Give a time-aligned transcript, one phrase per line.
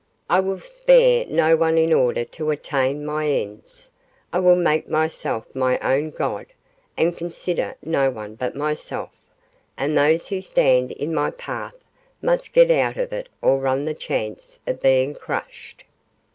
[0.31, 3.91] I will spare no one in order to attain my ends
[4.33, 6.47] I will make myself my own God,
[6.97, 9.11] and consider no one but myself,
[9.77, 11.75] and those who stand in my path
[12.19, 15.83] must get out of it or run the chance of being crushed.